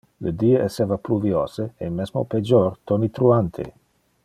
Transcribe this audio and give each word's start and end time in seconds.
Le 0.27 0.31
die 0.43 0.53
esseva 0.67 0.97
pluviose, 1.07 1.67
e 1.87 1.91
mesmo 1.99 2.25
pejor, 2.33 2.73
tonitruante. 2.93 3.71